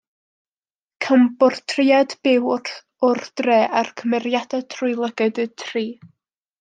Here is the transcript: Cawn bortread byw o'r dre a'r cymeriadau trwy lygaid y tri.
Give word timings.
Cawn 1.05 1.25
bortread 1.43 2.15
byw 2.27 2.49
o'r 3.09 3.21
dre 3.43 3.59
a'r 3.83 3.93
cymeriadau 4.03 4.65
trwy 4.77 4.93
lygaid 5.03 5.43
y 5.45 5.47
tri. 5.67 5.85